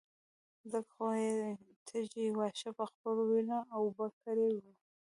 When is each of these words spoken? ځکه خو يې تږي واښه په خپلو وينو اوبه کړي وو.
ځکه 0.71 0.91
خو 0.95 1.07
يې 1.23 1.31
تږي 1.87 2.25
واښه 2.37 2.69
په 2.77 2.83
خپلو 2.91 3.21
وينو 3.31 3.59
اوبه 3.77 4.07
کړي 4.23 4.49
وو. 4.61 4.73